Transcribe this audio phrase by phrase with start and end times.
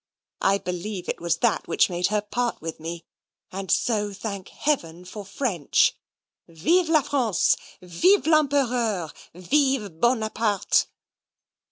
[0.41, 3.05] I believe it was that which made her part with me;
[3.51, 5.95] and so thank Heaven for French.
[6.47, 7.55] Vive la France!
[7.83, 9.11] Vive l'Empereur!
[9.35, 10.87] Vive Bonaparte!"